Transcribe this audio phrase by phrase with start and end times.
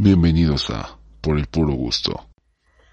[0.00, 2.28] Bienvenidos a Por el Puro Gusto.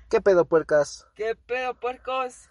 [0.09, 1.05] ¿Qué pedo, puercas?
[1.15, 2.49] ¿Qué pedo, puercos?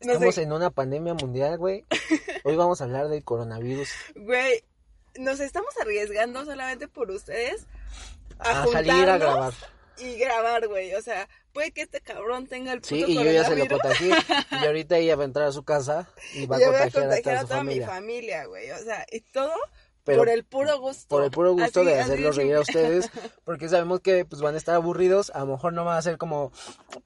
[0.00, 1.84] No Estamos sé, en una pandemia mundial, güey.
[2.44, 3.88] Hoy vamos a hablar del coronavirus.
[4.14, 4.62] güey,
[5.18, 7.66] nos estamos arriesgando solamente por ustedes
[8.38, 9.54] a, A salir a grabar.
[9.98, 10.94] Y grabar, güey.
[10.94, 13.66] O sea, puede que este cabrón tenga el puto Sí, y yo ya se lo
[13.66, 13.80] coronavirus.
[13.80, 14.36] contagié.
[14.62, 16.90] Y ahorita ella va a entrar a su casa y va a Y contagiar a
[17.22, 17.86] toda a su toda mi familia.
[17.88, 18.70] familia, güey.
[18.70, 19.52] O sea, y todo
[20.04, 21.06] Pero por el puro gusto.
[21.08, 23.10] Por el puro gusto Así- de hacerlos reír a ustedes,
[23.44, 26.18] porque sabemos que pues van a estar aburridos, a lo mejor no van a ser
[26.18, 26.52] como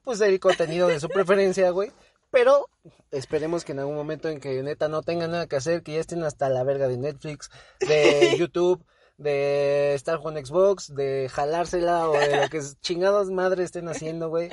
[0.03, 1.93] pues el contenido de su preferencia, güey,
[2.31, 2.69] pero
[3.11, 6.01] esperemos que en algún momento en que neta no tengan nada que hacer, que ya
[6.01, 8.85] estén hasta la verga de Netflix, de YouTube,
[9.19, 14.49] de estar con Xbox, de jalársela o de lo que chingados madres estén haciendo, güey,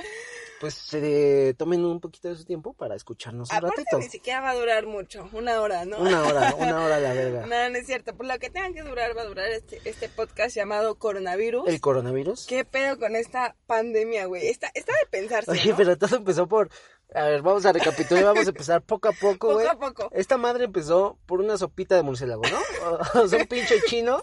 [0.60, 4.00] pues se tomen un poquito de su tiempo para escucharnos un Aparte, ratito.
[4.00, 5.30] ni siquiera va a durar mucho.
[5.34, 5.98] Una hora, ¿no?
[6.00, 7.46] Una hora, una hora la verga.
[7.46, 8.16] No, no es cierto.
[8.16, 11.68] Por lo que tengan que durar, va a durar este, este podcast llamado Coronavirus.
[11.68, 12.46] El coronavirus.
[12.48, 14.48] ¿Qué pedo con esta pandemia, güey?
[14.48, 15.78] Está, está de pensarse, Oye, ¿no?
[15.78, 16.70] pero todo empezó por.
[17.14, 19.68] A ver, vamos a recapitular, vamos a empezar poco a poco, Poco güey.
[19.68, 20.10] a poco.
[20.12, 22.60] Esta madre empezó por una sopita de murciélago, ¿no?
[23.22, 24.20] O sea, un pinche chino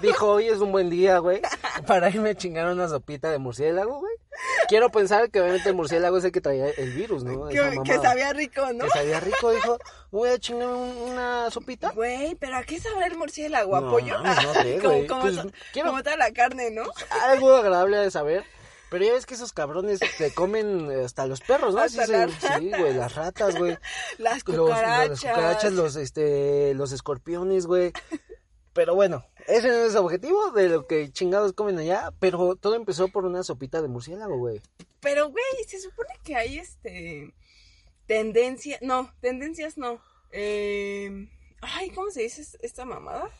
[0.00, 1.40] dijo, hoy es un buen día, güey,
[1.86, 4.12] para irme a chingar una sopita de murciélago, güey.
[4.66, 7.46] Quiero pensar que obviamente el murciélago es el que traía el virus, ¿no?
[7.48, 8.86] Que, que sabía rico, ¿no?
[8.86, 9.78] Que sabía rico, dijo,
[10.10, 11.92] voy a chingar un- una sopita.
[11.92, 13.76] Güey, pero ¿a qué sabrá el murciélago?
[13.76, 14.18] ¿A No, pollo?
[14.20, 15.06] no sé, como, güey.
[15.06, 16.82] como, Pues, to- quiero- como toda la carne, ¿no?
[17.22, 18.44] Algo agradable de saber.
[18.92, 21.80] Pero ya ves que esos cabrones te comen hasta los perros, ¿no?
[21.80, 22.04] Hasta
[22.58, 23.78] Sí, güey, las ratas, güey.
[24.18, 25.08] Las los, cucarachas.
[25.08, 27.94] las cucarachas, los, este, los escorpiones, güey.
[28.74, 32.12] Pero bueno, ese no es el objetivo de lo que chingados comen allá.
[32.20, 34.60] Pero todo empezó por una sopita de murciélago, güey.
[35.00, 37.32] Pero, güey, se supone que hay, este,
[38.04, 40.02] tendencia, no, tendencias no.
[40.32, 41.30] Eh,
[41.62, 43.30] ay, ¿cómo se dice esta mamada?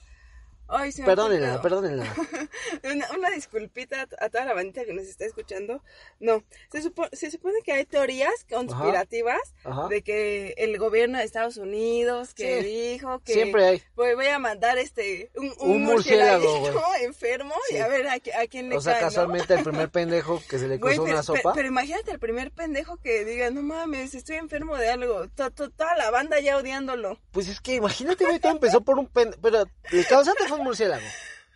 [0.69, 2.07] Ay, se me Perdónenla, perdónenla.
[2.85, 5.83] Una, una disculpita a toda la bandita que nos está escuchando.
[6.19, 9.89] No, se, supo- se supone que hay teorías conspirativas Ajá.
[9.89, 13.83] de que el gobierno de Estados Unidos que Sí, dijo que Siempre hay.
[13.95, 16.65] voy, voy a mandar este un, un, Un murciélago,
[17.03, 17.79] enfermo y Sí.
[17.79, 19.09] a ver a, a quién le O sea, cae, ¿no?
[19.09, 21.53] casualmente el primer pendejo que se le cruzó pero, una pero- sopa.
[21.55, 25.29] pero imagínate el primer pendejo que diga, no mames, estoy enfermo de algo.
[25.29, 27.19] To- to- toda la banda ya odiándolo.
[27.33, 29.41] Pues es que imagínate, güey, todo empezó por un pendejo.
[29.43, 31.07] Pero el causante fue un murciélago,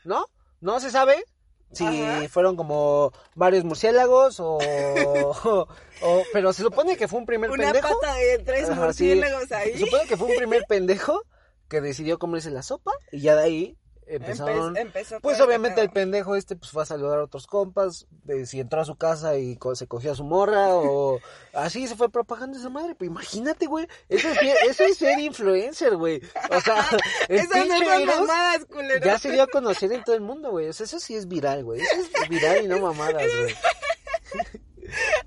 [0.05, 0.27] ¿no?
[0.61, 1.25] No se sabe
[1.73, 2.29] si Ajá.
[2.29, 5.69] fueron como varios murciélagos o, o-
[6.03, 7.99] o- Pero se supone que fue un primer Una pendejo.
[8.01, 9.05] pata de tres Ajá, sí.
[9.05, 9.73] murciélagos ahí.
[9.73, 11.23] Se supone que fue un primer pendejo
[11.69, 13.77] que decidió comerse la sopa y ya de ahí
[14.07, 14.75] empezaron.
[14.75, 17.47] Empe- empezó pues todo obviamente este el pendejo este pues fue a saludar a otros
[17.47, 21.19] compas, de si entró a su casa y co- se cogió a su morra o
[21.53, 22.95] así se fue propagando esa madre.
[22.95, 26.21] Pues imagínate, güey, eso es, eso es ser influencer, güey.
[26.51, 26.87] O sea,
[27.29, 29.05] Esas no son mamadas, culero.
[29.05, 30.69] ya se dio a conocer en todo el mundo, güey.
[30.69, 31.81] O sea, eso sí es viral, güey.
[31.81, 33.55] Eso es viral y no mamadas, güey.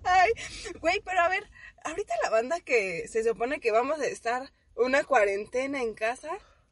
[0.03, 0.31] Ay,
[0.79, 1.43] güey, pero a ver,
[1.83, 6.29] ahorita la banda que se supone que vamos a estar una cuarentena en casa,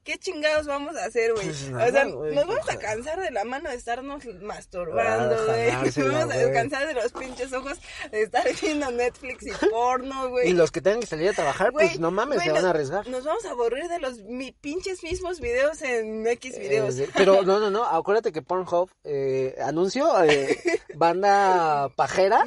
[0.07, 1.45] ¿qué chingados vamos a hacer, güey?
[1.47, 2.33] Pues o sea, güey.
[2.33, 5.71] nos vamos a cansar de la mano de estarnos masturbando, Ah, güey.
[5.97, 7.77] Nos vamos a cansar de los pinches ojos
[8.09, 10.49] de estar viendo Netflix y porno, güey.
[10.49, 12.69] Y los que tengan que salir a trabajar, pues no mames, güey, se van a
[12.69, 13.05] arriesgar.
[13.09, 16.97] Nos vamos a aburrir de los mi- pinches mismos videos en X videos.
[16.99, 20.57] Eh, pero no, no, no, acuérdate que Pornhub eh, anunció eh,
[20.95, 22.45] banda pajera,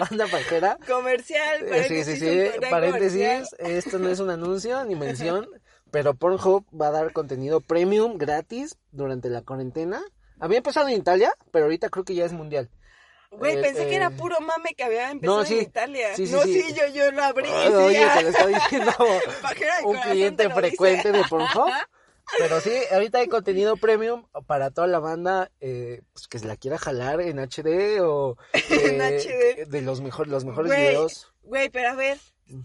[0.00, 0.78] banda pajera.
[0.86, 3.76] Comercial, Eh, sí, sí, paréntesis, sí, paréntesis, comercial.
[3.76, 5.48] esto no es un anuncio ni mención,
[5.94, 10.02] pero Pornhub va a dar contenido premium gratis durante la cuarentena.
[10.40, 12.68] Había empezado en Italia, pero ahorita creo que ya es mundial.
[13.30, 15.54] Güey, Eh, pensé que era eh, puro mame que había empezado no, sí.
[15.54, 16.16] en Italia.
[16.16, 16.64] Sí, sí, no, sí.
[16.74, 17.46] yo, yo lo abrí.
[17.46, 18.92] Sí, Oye, te lo está diciendo
[19.84, 21.22] un cliente frecuente dice.
[21.22, 21.70] de Pornhub.
[22.38, 26.56] Pero sí, ahorita hay contenido premium para toda la banda eh, pues, que se la
[26.56, 29.68] quiera jalar en HD o En eh, HD.
[29.68, 31.32] de los, mejor, los mejores videos.
[31.44, 32.18] Güey, pero a ver,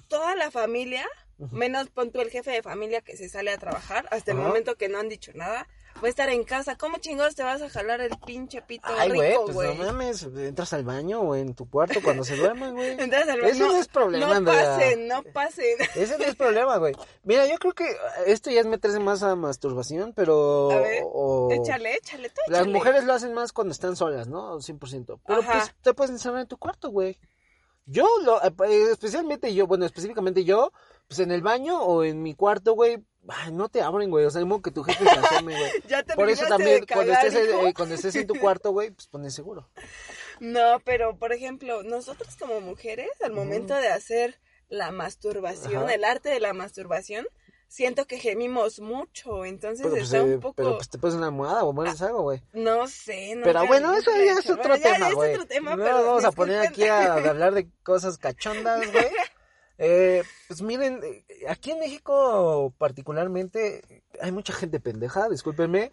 [0.07, 1.05] toda la familia,
[1.51, 4.47] menos pon tú el jefe de familia que se sale a trabajar, hasta el Ajá.
[4.47, 5.67] momento que no han dicho nada.
[6.01, 6.77] voy a estar en casa.
[6.77, 9.77] ¿Cómo chingados te vas a jalar el pinche pito Ay, güey, rico, pues güey?
[9.77, 12.91] no mames, entras al baño o en tu cuarto cuando se duerman, güey.
[13.01, 13.73] Entras al Ese baño.
[13.73, 15.75] no es problema, No pasen, no pasen.
[15.95, 16.95] Ese no es problema, güey.
[17.23, 17.85] Mira, yo creo que
[18.27, 20.71] esto ya es meterse más a masturbación, pero...
[20.71, 22.73] A ver, o- Échale, échale, tú Las échale.
[22.77, 24.55] mujeres lo hacen más cuando están solas, ¿no?
[24.59, 25.19] 100%.
[25.25, 25.51] Pero Ajá.
[25.51, 27.17] pues te puedes encerrar en tu cuarto, güey.
[27.91, 30.71] Yo, lo, eh, especialmente yo, bueno, específicamente yo,
[31.07, 34.25] pues en el baño o en mi cuarto, güey, ay, no te abren, güey.
[34.25, 35.71] O sea, modo que tu jefe se asome, güey.
[35.87, 38.71] Ya te Por eso también, de cuando, cagar, estés, eh, cuando estés en tu cuarto,
[38.71, 39.67] güey, pues pones seguro.
[40.39, 45.93] No, pero por ejemplo, nosotros como mujeres, al momento de hacer la masturbación, Ajá.
[45.93, 47.25] el arte de la masturbación,
[47.69, 51.15] siento que gemimos mucho, entonces Pero pues, está eh, un poco, pero, pues te pones
[51.15, 52.41] una almohada o mueres algo, güey.
[52.51, 53.43] no sé, no.
[53.43, 55.37] Pero bueno, eso ya es otro tema, güey.
[55.37, 59.07] No pero nos vamos a poner aquí a hablar de cosas cachondas, güey.
[59.81, 65.89] Eh, pues miren, eh, aquí en México particularmente hay mucha gente pendeja, discúlpenme,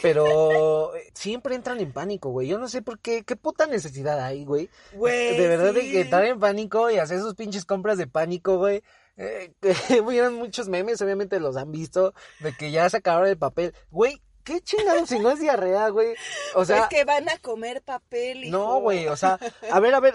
[0.00, 2.48] pero eh, siempre entran en pánico, güey.
[2.48, 4.70] Yo no sé por qué, qué puta necesidad hay, güey.
[4.94, 8.56] Güey, De verdad de que entrar en pánico y hacer sus pinches compras de pánico,
[8.56, 8.82] güey.
[9.18, 13.36] Eh, que hubieran muchos memes, obviamente los han visto, de que ya se acabaron el
[13.36, 13.74] papel.
[13.90, 16.14] Güey, qué chingados si no es diarrea, güey.
[16.54, 18.56] O sea, es que van a comer papel, hijo.
[18.56, 19.38] no, güey, o sea,
[19.70, 20.14] a ver, a ver,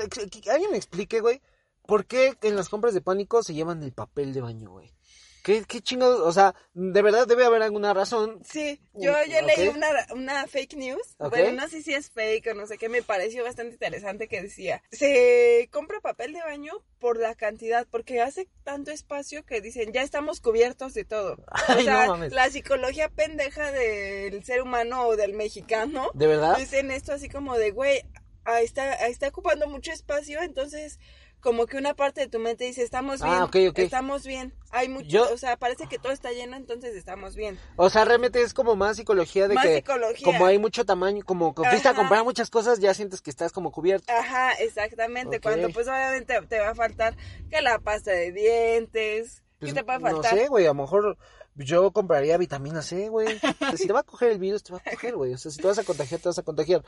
[0.49, 1.41] alguien me explique, güey,
[1.85, 4.93] ¿por qué en las compras de pánico se llevan el papel de baño, güey?
[5.43, 6.21] ¿Qué, qué chingados?
[6.21, 8.41] O sea, de verdad debe haber alguna razón.
[8.45, 11.15] Sí, yo, Mm, yo leí una, una fake news.
[11.17, 11.31] Ok.
[11.31, 14.41] Bueno, no sé si es fake o no sé qué, me pareció bastante interesante que
[14.41, 19.91] decía, se compra papel de baño por la cantidad, porque hace tanto espacio que dicen,
[19.91, 21.35] ya estamos cubiertos de todo.
[21.67, 22.31] Ay, o sea, no mames.
[22.31, 26.55] la psicología pendeja del ser humano o del mexicano, ¿De verdad?
[26.57, 28.01] dicen esto así como de, güey,
[28.45, 30.99] ahí está, ahí está ocupando mucho espacio, entonces...
[31.43, 33.57] Como que una parte de tu mente dice, estamos bien, Ah, ok.
[33.75, 37.59] estamos bien, hay mucho, Yo- o sea, parece que todo está lleno, entonces estamos bien.
[37.75, 40.23] O sea, realmente es como más psicología de Más que psicología.
[40.25, 43.51] como hay mucho tamaño, como que fuiste a comprar muchas cosas, ya sientes que estás
[43.51, 44.11] como cubierto.
[44.11, 45.41] Ajá, exactamente.
[45.41, 47.15] Cuando pues obviamente te va a faltar
[47.49, 50.37] que la pasta de dientes, Pues, ¿qué te puede no faltar?
[50.37, 51.17] sé, güey, a lo mejor
[51.55, 53.27] yo compraría vitamina C, güey.
[53.77, 55.33] Si te va a coger el virus, te va a coger, güey.
[55.33, 56.83] O sea, si te vas a contagiar, te vas a contagiar.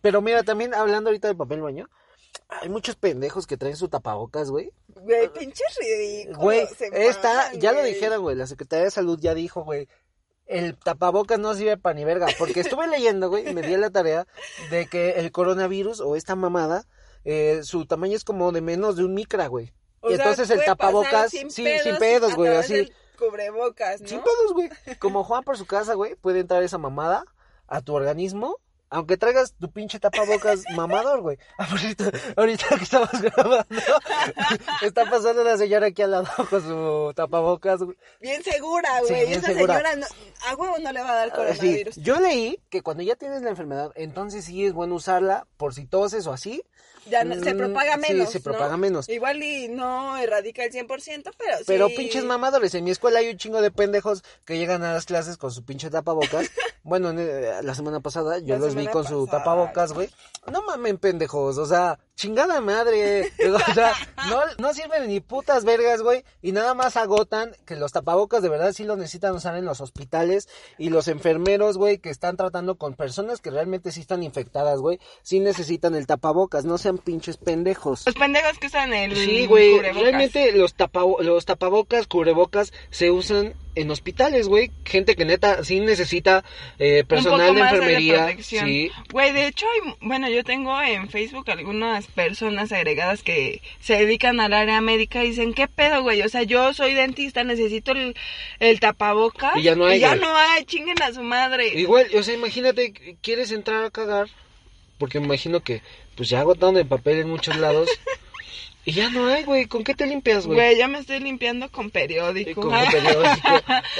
[0.00, 1.90] Pero mira, también hablando ahorita de papel baño,
[2.48, 4.72] hay muchos pendejos que traen su tapabocas, güey.
[4.88, 6.38] Güey, pinches ridículos.
[6.38, 9.88] Güey, esta, ya lo dijeron, güey, la Secretaría de Salud ya dijo, güey,
[10.46, 13.78] el tapabocas no sirve para ni verga, porque estuve leyendo, güey, y me di a
[13.78, 14.26] la tarea
[14.70, 16.86] de que el coronavirus o esta mamada,
[17.24, 19.72] eh, su tamaño es como de menos de un micra, güey.
[20.00, 22.74] O Y sea, entonces el tapabocas, sin sí, pedos sin pedos, güey, así.
[22.74, 24.08] del Cubrebocas, ¿no?
[24.08, 24.70] Sin pedos, güey.
[24.98, 27.24] Como Juan por su casa, güey, puede entrar esa mamada
[27.68, 28.56] a tu organismo.
[28.90, 31.38] Aunque traigas tu pinche tapabocas mamador, güey.
[31.58, 33.64] Ahorita, ahorita que estamos grabando,
[34.82, 37.96] está pasando una señora aquí al lado con su tapabocas, güey.
[38.20, 39.26] Bien segura, Sí, güey.
[39.26, 39.74] bien Esa segura.
[39.74, 40.06] señora no-
[40.48, 41.94] a huevo no le va a dar Ah, coronavirus.
[41.94, 45.74] Sí, yo leí que cuando ya tienes la enfermedad, entonces sí es bueno usarla por
[45.74, 46.62] si toses o así.
[47.06, 48.30] Ya no- se Mm, propaga sí, menos.
[48.30, 48.44] se ¿no?
[48.44, 49.08] propaga menos.
[49.08, 51.64] Igual y no erradica el 100%, pero sí.
[51.66, 55.06] Pero pinches mamadores, en mi escuela hay un chingo de pendejos que llegan a las
[55.06, 56.50] clases con su pinche tapabocas.
[56.82, 60.10] bueno, en, eh, la semana pasada yo La los vi con su tapabocas, güey.
[60.50, 63.32] No mamen pendejos, o sea, chingada madre.
[63.50, 63.92] O sea,
[64.28, 66.22] no, no sirven ni putas vergas, güey.
[66.42, 69.80] Y nada más agotan que los tapabocas de verdad sí los necesitan usar en los
[69.80, 70.48] hospitales.
[70.78, 74.98] Y los enfermeros, güey, que están tratando con personas que realmente sí están infectadas, güey,
[75.22, 76.64] sí necesitan el tapabocas.
[76.64, 78.04] No sean pinches pendejos.
[78.06, 79.16] Los pendejos que usan el.
[79.16, 80.02] Sí, güey, cubrebocas.
[80.02, 84.70] realmente los, tapabo- los tapabocas, cubrebocas se usan en hospitales, güey.
[84.84, 86.44] Gente que neta sí necesita
[86.78, 88.16] eh, Un personal de enfermería.
[88.26, 88.66] protección.
[88.66, 88.90] sí.
[89.12, 94.40] Güey, de hecho, hay, bueno, yo tengo en Facebook algunas personas agregadas que se dedican
[94.40, 96.22] al área médica dicen, ¿qué pedo, güey?
[96.22, 98.14] O sea, yo soy dentista, necesito el,
[98.58, 99.56] el tapabocas.
[99.56, 100.20] Y ya no hay, Y ya güey.
[100.20, 101.68] no hay, chinguen a su madre.
[101.68, 104.28] Igual, o sea, imagínate, quieres entrar a cagar,
[104.98, 105.82] porque me imagino que
[106.16, 107.88] pues ya agotaron el papel en muchos lados.
[108.84, 109.66] y ya no hay, güey.
[109.66, 110.58] ¿Con qué te limpias, güey?
[110.58, 112.60] Güey, yo me estoy limpiando con periódico.
[112.60, 113.48] con periódico.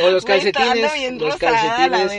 [0.03, 1.19] O los calcetines.
[1.19, 2.13] los calcetines.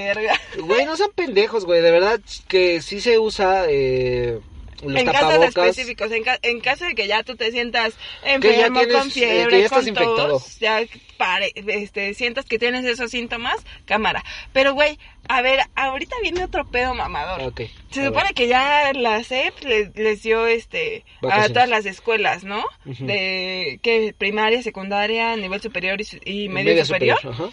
[0.58, 1.82] Güey, no sean pendejos, güey.
[1.82, 4.40] De verdad que sí se usa eh,
[4.84, 8.80] los en casos específicos, en, ca- en caso de que ya tú te sientas enfermo
[8.80, 10.82] tienes, con eh, fiebre, ya con tos, ya
[11.18, 14.24] pare, este, sientas que tienes esos síntomas, cámara.
[14.54, 14.98] Pero güey,
[15.30, 17.42] a ver, ahorita viene otro pedo mamador.
[17.42, 17.62] Ah, Ok.
[17.92, 18.34] Se supone ver.
[18.34, 22.64] que ya la SEP les, les dio este a todas las escuelas, ¿no?
[22.86, 26.06] De que primaria, secundaria, nivel superior y,
[26.44, 27.20] y medio Media superior.
[27.24, 27.50] Ajá.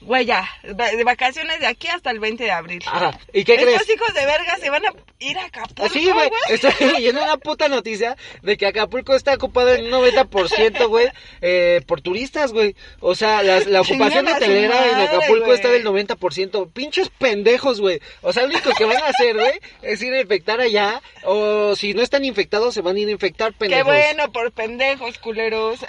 [0.00, 2.82] Güey, ya, de vacaciones de aquí hasta el 20 de abril.
[2.86, 3.90] Ajá, ¿y qué Estos crees?
[3.90, 7.68] hijos de verga se van a ir a Acapulco, Así, güey, estoy leyendo una puta
[7.68, 11.08] noticia de que Acapulco está ocupado en un 90%, güey,
[11.40, 12.76] eh, por turistas, güey.
[13.00, 15.56] O sea, la, ocupación su hotelera en Acapulco güey.
[15.56, 16.70] está del 90%.
[16.72, 18.00] Pinches pendejos, güey.
[18.22, 19.52] O sea, lo único que van a hacer, güey,
[19.82, 21.02] es ir a infectar allá.
[21.24, 23.86] O si no están infectados, se van a ir a infectar Qué pendejos.
[23.86, 25.80] bueno, por pendejos, culeros.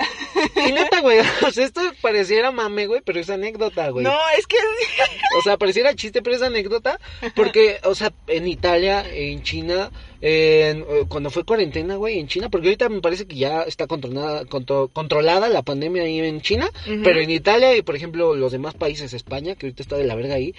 [0.56, 3.99] Y neta, güey, o sea, esto pareciera mame, güey, pero es anécdota, güey.
[4.03, 4.58] No, es que...
[5.38, 7.00] O sea, pareciera chiste, pero es anécdota.
[7.36, 12.49] Porque, o sea, en Italia, en China, en- eh, cuando fue cuarentena, güey, en China,
[12.49, 16.69] porque ahorita me parece que ya está controlada, contro- controlada la pandemia ahí en China,
[17.03, 20.15] pero en Italia y, por ejemplo, los demás países, España, que ahorita está de la
[20.15, 20.53] verga ahí,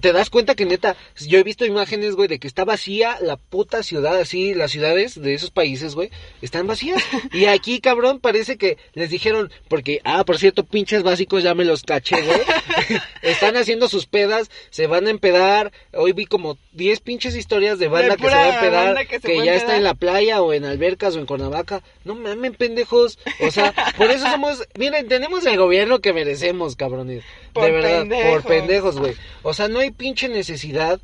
[0.00, 0.96] te das cuenta que neta,
[1.26, 5.20] yo he visto imágenes, güey, de que está vacía la puta ciudad, así, las ciudades
[5.20, 7.02] de esos países, güey, están vacías.
[7.32, 11.64] Y aquí, cabrón, parece que les dijeron, porque, ah, por cierto, pinches básicos, ya me
[11.64, 12.40] los caché, güey.
[13.22, 15.72] están haciendo sus pedas, se van a empedar.
[15.92, 18.81] Hoy vi como 10 pinches historias de banda De que se va a empedar,
[19.20, 21.82] que, ya está en la playa o en albercas o en Cuernavaca.
[22.04, 23.18] No mamen, pendejos.
[23.40, 27.24] O sea, por eso somos, miren, tenemos el gobierno que merecemos, cabrones.
[27.52, 28.32] Por de verdad, pendejos.
[28.32, 29.14] por pendejos, güey.
[29.42, 31.00] O sea, no hay pinche necesidad.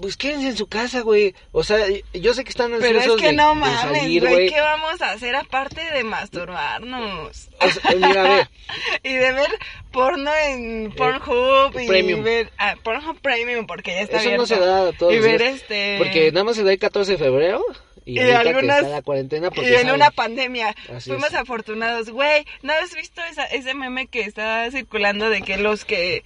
[0.00, 1.34] Pues quédense en su casa, güey.
[1.52, 1.78] O sea,
[2.12, 4.50] yo sé que están Pero ansiosos es que de, no mames, salir, güey.
[4.50, 7.48] ¿qué vamos a hacer aparte de masturbarnos?
[7.60, 8.48] O sea, mira, a ver,
[9.02, 9.48] y de ver
[9.92, 12.22] porno en Pornhub y Premium.
[12.22, 14.42] ver ah, Pornhub Premium porque ya está eso abierto.
[14.42, 17.12] no se da todos y ver días, este Porque nada más se da el 14
[17.12, 17.62] de febrero.
[18.04, 19.94] Y, Y que algunas- está la cuarentena, porque y en saben.
[19.96, 21.34] una pandemia Así fuimos es.
[21.34, 22.44] afortunados, güey.
[22.62, 26.22] ¿No has visto esa, ese meme que está circulando de que los que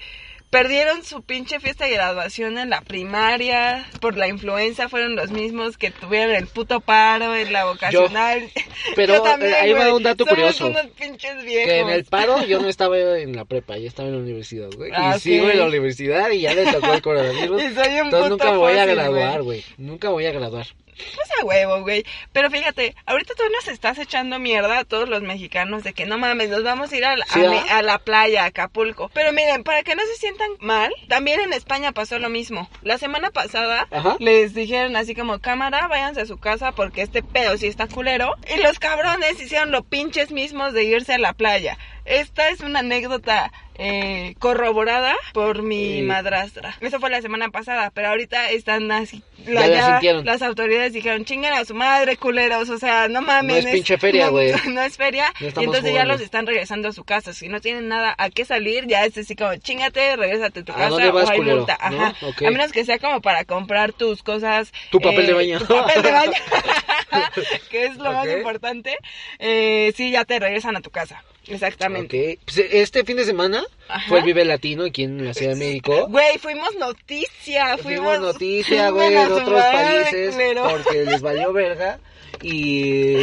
[0.51, 5.79] perdieron su pinche fiesta de graduación en la primaria por la influenza fueron los mismos
[5.79, 8.51] que tuvieron el puto paro en la vocacional?
[8.97, 10.67] Pero, Yo también, eh, ahí va un dato curioso.
[10.67, 11.67] unos pinches viejos.
[11.67, 14.71] Que en el paro yo no estaba en la prepa, ya estaba en la universidad,
[14.77, 14.91] güey.
[14.95, 17.63] Ah, y sigo en la universidad y ya le tocó el coronavirus.
[17.71, 19.65] Y soy un Entonces puto nunca me voy a graduar, güey.
[19.79, 20.67] Nunca voy a graduar.
[21.15, 22.05] Pues a huevo, güey.
[22.33, 26.19] Pero fíjate, ahorita tú nos estás echando mierda a todos los mexicanos de que no
[26.19, 27.51] mames, nos vamos a ir a la, Sí, a, ¿ah?
[27.51, 29.11] Me- a la playa, a Acapulco.
[29.15, 32.69] Pero miren, para que no se sientan mal, también en España pasó lo mismo.
[32.83, 34.17] La semana pasada Ajá.
[34.19, 38.35] les dijeron así como, cámara, váyanse a su casa porque este pedo sí está culero.
[38.55, 41.79] Y los cabrones hicieron lo pinches mismos de irse a la playa.
[42.05, 43.53] Esta es una anécdota
[43.83, 46.03] eh, corroborada por mi Sí.
[46.03, 46.77] madrastra.
[46.81, 49.23] Eso fue la semana pasada, pero ahorita están así.
[49.47, 50.25] Ya la sintieron.
[50.27, 53.65] las autoridades dijeron, chinguen a su madre, culeros, o sea, no mames.
[53.65, 54.53] No es pinche feria, no- güey.
[54.69, 55.33] No, es feria.
[55.41, 56.13] No Y entonces ya jugando.
[56.13, 57.33] los están regresando a su casa.
[57.33, 60.73] Si no tienen nada a qué salir, ya es así como, chingate, regrésate a tu
[60.73, 61.57] ¿A casa dónde vas, o hay culero?
[61.59, 61.79] multa.
[61.91, 62.03] ¿No?
[62.05, 62.27] Ajá.
[62.27, 62.43] Ok.
[62.43, 64.73] A menos que sea como para comprar tus cosas.
[64.91, 65.59] Tu papel de eh, baño.
[65.61, 66.33] Tu papel de baño.
[67.71, 68.37] que es lo más Ok.
[68.37, 68.97] importante.
[69.39, 71.25] Eh, sí, ya te regresan a tu casa.
[71.47, 71.90] Exactamente.
[71.97, 72.39] Ok.
[72.45, 74.09] Pues, este fin de semana Ajá.
[74.09, 76.07] fue el Vive Latino aquí en la Ciudad de México.
[76.09, 77.77] Güey, fuimos noticia.
[77.79, 80.37] Fuimos, Fuimos noticia, güey, su otros países
[80.71, 81.99] porque les valió verga.
[82.43, 83.15] Y,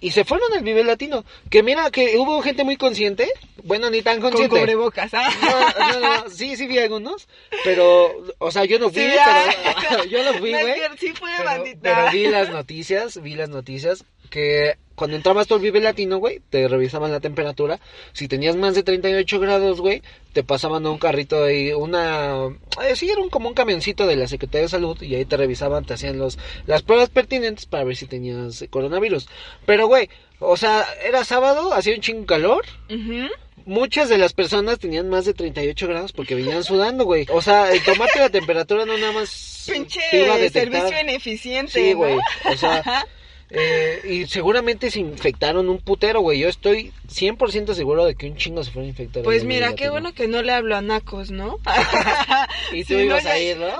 [0.00, 1.24] y se fueron al Vive Latino.
[1.50, 3.28] Que mira, que hubo gente muy consciente.
[3.62, 4.58] Bueno, ni tan Con consciente.
[4.58, 5.28] cubrebocas, ¿ah?
[5.42, 7.28] No, no, no, sí, sí vi algunos,
[7.62, 9.10] pero, o sea, yo no fui, Sí,
[9.88, 10.80] pero, yo no fui, güey.
[10.98, 11.80] sí fue, pero, bandita.
[11.82, 16.42] pero vi las noticias, vi las noticias, que cuando entrabas tú al Vive Latino, güey,
[16.50, 17.80] te revisaban la temperatura,
[18.12, 20.02] si tenías más de 38 grados, güey,
[20.34, 22.48] te pasaban a un carrito ahí, una,
[22.84, 25.38] eh, sí, era un, como un camioncito de la Secretaría de Salud, y ahí te
[25.38, 29.26] revisaban, te hacían los, las pruebas pertinentes para ver si tenías coronavirus,
[29.64, 32.66] pero, güey, o sea, era sábado, hacía un chingo calor.
[33.64, 37.26] Muchas de las personas tenían más de 38 grados porque venían sudando, güey.
[37.30, 40.72] O sea, el tomarte la temperatura no nada más Pinche te iba a detectar.
[40.72, 41.72] servicio ineficiente.
[41.72, 41.98] Sí, ¿no?
[41.98, 42.18] güey.
[42.50, 43.06] O sea,
[43.50, 46.38] eh, y seguramente se infectaron un putero, güey.
[46.38, 49.22] Yo estoy 100% seguro de que un chingo se fueron a infectar.
[49.24, 51.58] Pues mira, qué bueno que no le hablo a Nacos, ¿no?
[52.72, 53.70] Y tú Si ibas a ir, ¿no?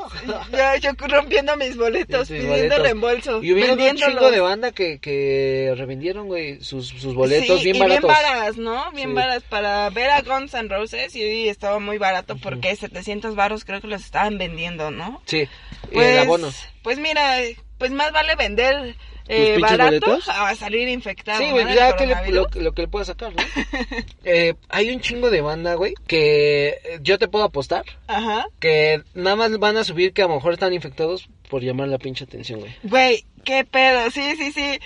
[0.53, 2.79] Ya, yo rompiendo mis boletos, pidiendo boletos.
[2.83, 3.43] reembolso.
[3.43, 7.77] Y hubieron un chingo de banda que, que revendieron, güey, sus, sus boletos Sí, bien
[7.77, 8.03] y baratos.
[8.03, 8.91] bien baratas, ¿no?
[8.93, 9.15] Bien Sí.
[9.15, 13.81] baratas para ver a Guns N' Roses y estaba muy barato porque 700 varos creo
[13.81, 15.23] que los estaban vendiendo, ¿no?
[15.27, 15.49] Sí,
[15.91, 16.51] y Pues, el abono.
[16.83, 17.37] pues mira,
[17.79, 18.97] pues más vale vender
[19.31, 20.29] eh, barato boletos?
[20.29, 21.39] a salir infectado.
[21.39, 23.43] Sí, güey, ya que le- lo, lo que le pueda sacar, ¿no?
[24.25, 28.47] Eh, hay un chingo de banda, güey, que eh, yo te puedo apostar Ajá.
[28.61, 31.99] que nada más van a subir que a lo mejor están infectados por llamar la
[31.99, 32.73] pinche atención, güey.
[32.83, 34.79] Güey, qué pedo, sí, sí, sí.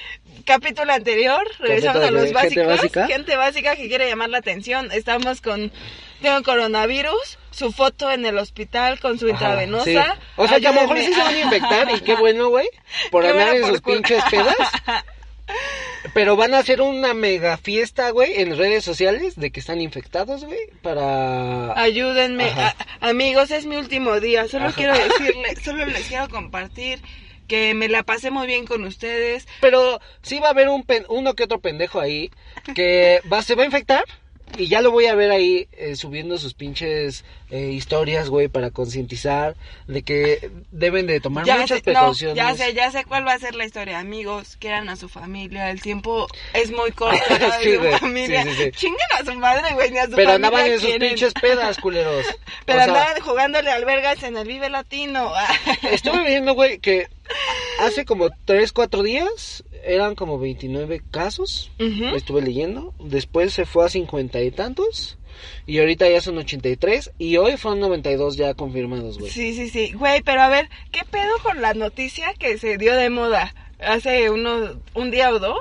[0.47, 2.67] Capítulo anterior, regresamos a los de gente básicos.
[2.67, 3.07] básica.
[3.07, 4.91] Gente básica que quiere llamar la atención.
[4.93, 5.71] Estamos con,
[6.23, 9.85] tengo coronavirus, su foto en el hospital con su intravenosa.
[9.85, 10.21] sí.
[10.37, 12.69] O sea, que a lo mejor sí se van a infectar y qué bueno, güey,
[13.11, 14.57] por Qué andar bueno en por sus pinches pedas.
[16.15, 20.45] pero van a hacer una mega fiesta, güey, en redes sociales de que están infectados,
[20.45, 21.79] güey, para...
[21.81, 22.45] Ayúdenme.
[22.51, 24.47] A- amigos, es mi último día.
[24.49, 24.75] Solo Ajá.
[24.77, 27.01] quiero decirles, solo les quiero compartir
[27.49, 29.47] que me la pasé muy bien con ustedes.
[29.61, 32.31] Pero sí va a haber un pen- uno que otro pendejo ahí
[32.75, 34.05] que va, se va a infectar
[34.57, 38.71] y ya lo voy a ver ahí eh, subiendo sus pinches eh, historias, güey, para
[38.71, 39.55] concientizar
[39.87, 42.37] de que deben de tomar Ya muchas sé, no, precauciones.
[42.37, 43.99] ya sé, ya sé cuál va a ser la historia.
[43.99, 45.71] Amigos, quieran a su familia.
[45.71, 47.19] El tiempo es muy corto.
[47.31, 47.39] ¿no?
[47.39, 48.43] De Sí, su familia.
[48.45, 48.71] sí, sí, sí.
[48.73, 51.79] Chinguen a su madre, güey, ni a su Pero familia andaban en sus pinches pedas,
[51.79, 52.25] culeros.
[52.67, 55.33] Pero O sea, andaban jugándole albergas en el Vive Latino.
[55.91, 57.09] Estuve viendo, güey, que
[57.81, 61.71] hace como 3, 4 días eran como 29 casos.
[61.79, 62.95] Estuve leyendo.
[63.01, 65.19] Después se fue a 50 y tantos.
[65.67, 67.13] Y ahorita ya son 83.
[67.19, 69.31] Y hoy fueron 92 ya confirmados, güey.
[69.31, 69.93] Sí, sí, sí.
[69.93, 74.31] Güey, pero a ver, ¿qué pedo con la noticia que se dio de moda hace
[74.31, 75.61] unos, un día o dos?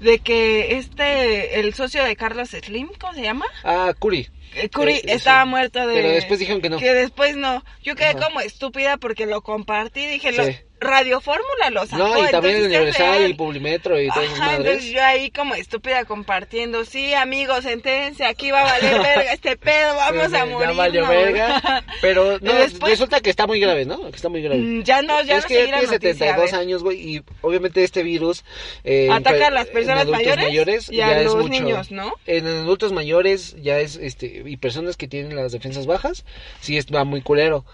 [0.00, 3.46] De que este, el socio de Carlos Slim, ¿cómo se llama?
[3.64, 4.28] Ah, Curi.
[4.54, 5.48] Eh, Curi Eh, estaba sí.
[5.48, 5.94] muerto de...
[5.94, 6.78] Pero después dijeron que no.
[6.78, 7.64] Que después no.
[7.82, 8.20] Yo quedé Ajá.
[8.26, 10.06] como estúpida porque lo compartí.
[10.06, 10.56] Dije, lo- Sí.
[10.82, 11.98] Radio Fórmula lo sacó.
[12.08, 15.54] No, y también el es Universal y Publimetro y esas Ajá, entonces yo ahí como
[15.54, 20.38] estúpida compartiendo, sí amigos, entérense, aquí va a valer verga este pedo, vamos Sí, a
[20.38, 20.74] ya morir.
[20.74, 21.84] valió verga.
[22.00, 24.00] Pero no, después- resulta que está muy grave, ¿no?
[24.10, 24.56] Que está muy grave.
[24.62, 26.62] Mm, Ya no, ya es no que ya tiene noticia, 72 a ver.
[26.66, 28.42] años, güey, y obviamente este virus
[28.82, 31.48] eh, Ataca a las personas adultos mayores y a ya es los mucho.
[31.50, 32.14] niños, ¿no?
[32.26, 36.24] En adultos mayores ya es, este, y personas que tienen las defensas bajas,
[36.60, 37.64] sí es, va muy culero.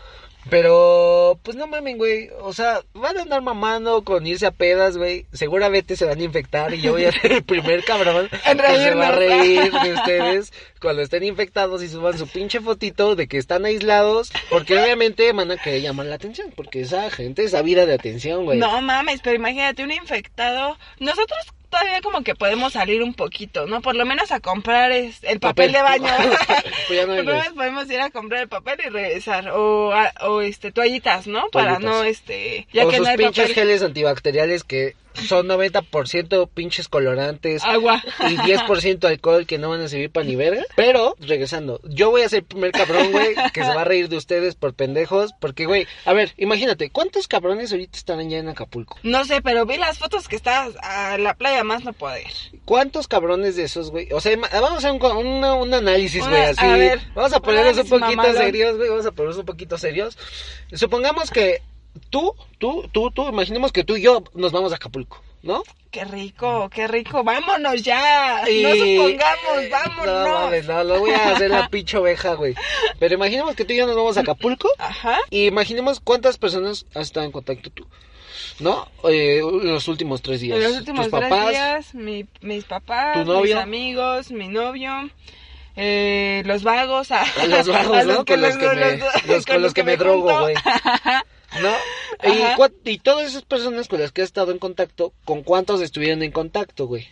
[0.49, 2.31] Pero, pues no mamen, güey.
[2.41, 5.27] O sea, van a andar mamando con irse a pedas, güey.
[5.33, 8.77] Seguramente se van a infectar y yo voy a ser el primer cabrón En que
[8.77, 13.27] se va a reír de ustedes cuando estén infectados y suban su pinche fotito de
[13.27, 14.31] que están aislados.
[14.49, 16.53] Porque obviamente van a querer llamar la atención.
[16.55, 18.59] Porque esa gente es vida de atención, güey.
[18.59, 20.79] No mames, pero imagínate un infectado.
[21.01, 23.81] Nosotros todavía como que podemos salir un poquito, ¿no?
[23.83, 25.73] Por lo menos a comprar es- el papel, Papel.
[25.73, 26.13] de baño.
[26.89, 29.49] Pues no podemos ir a comprar el papel y regresar.
[29.51, 31.49] O, a- o este, toallitas, ¿no?
[31.49, 33.55] Para no, este, ya o que sus no hay pinches papel.
[33.55, 38.03] geles antibacteriales que son 90% pinches colorantes Agua.
[38.29, 40.63] y 10% alcohol que no van a servir para ni verga.
[40.77, 44.09] Pero, regresando, yo voy a ser el primer cabrón, güey, que se va a reír
[44.09, 45.33] de ustedes por pendejos.
[45.41, 48.99] Porque, güey, a ver, imagínate, ¿cuántos cabrones ahorita están ya en Acapulco?
[49.03, 52.27] No sé, pero vi las fotos que está a la playa más no poder.
[52.65, 54.09] ¿Cuántos cabrones de esos, güey?
[54.13, 56.65] O sea, vamos a hacer un, análisis, güey, así.
[56.65, 60.19] a ver, vamos a ponernos un poquito serios, güey, vamos a ponernos un poquito serios.
[60.73, 61.63] Supongamos que
[62.11, 65.63] tú, tú, tú, tú, imaginemos que tú y yo nos vamos a Acapulco, ¿no?
[65.91, 67.25] Qué rico, qué rico.
[67.25, 68.43] Vámonos ya.
[68.51, 70.29] Y- No supongamos, vámonos.
[70.29, 72.55] No, mames, no, lo voy a hacer la pinche oveja, güey.
[72.99, 74.69] Pero imaginemos que tú y yo nos vamos a Acapulco.
[74.79, 75.17] Ajá.
[75.31, 77.87] Y imaginemos cuántas personas has estado en contacto tú.
[78.59, 78.89] ¿No?
[79.09, 80.59] Eh, los últimos tres días.
[80.59, 81.51] Los últimos Tus tres papás.
[81.51, 85.11] días, mi- mis papás, mis amigos, mi novio,
[85.77, 88.25] eh, los vagos, a, Los vagos, a ¿no?
[88.25, 90.55] Con los que me, los- con los que me drogo, güey.
[91.61, 91.75] ¿No?
[92.85, 96.23] Y, y todas esas personas con las que has estado en contacto, ¿con cuántos estuvieron
[96.23, 97.09] en contacto, güey?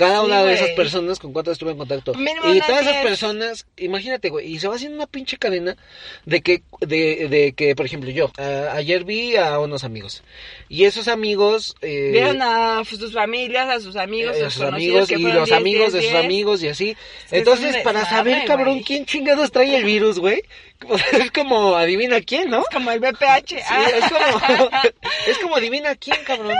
[0.00, 0.54] Cada Sí, una de güey.
[0.54, 2.14] esas personas con cuántas estuve en contacto.
[2.14, 3.04] Mínimo y todas esas 10.
[3.04, 5.76] personas, imagínate, güey, y se va haciendo una pinche cadena
[6.24, 10.22] de que, de, de que, por ejemplo, yo, a- ayer vi a unos amigos.
[10.70, 11.76] Y esos amigos...
[11.82, 15.92] Eh, Vieron a sus familias, a sus amigos, eh, a sus amigos y los amigos
[15.92, 16.96] de sus amigos y así.
[17.28, 20.42] que Entonces, es para saber, cabrón, quién chingados trae el virus, güey.
[21.12, 22.62] Es como adivina quién, ¿no?
[22.72, 23.48] Como el BPH.
[23.48, 23.84] Sí, ah.
[23.98, 24.70] es como,
[25.26, 26.54] es como adivina quién, cabrón.